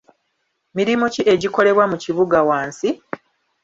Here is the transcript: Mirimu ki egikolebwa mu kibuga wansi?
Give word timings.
Mirimu 0.77 1.05
ki 1.13 1.21
egikolebwa 1.33 1.85
mu 1.91 1.97
kibuga 2.03 2.37
wansi? 2.47 2.89